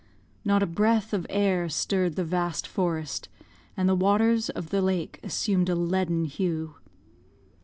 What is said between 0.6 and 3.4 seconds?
a breath of air stirred the vast forest,